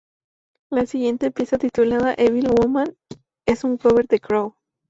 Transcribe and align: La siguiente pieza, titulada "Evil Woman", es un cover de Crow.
La 0.71 0.87
siguiente 0.87 1.29
pieza, 1.29 1.59
titulada 1.59 2.15
"Evil 2.17 2.47
Woman", 2.49 2.95
es 3.47 3.63
un 3.63 3.77
cover 3.77 4.07
de 4.07 4.19
Crow. 4.19 4.55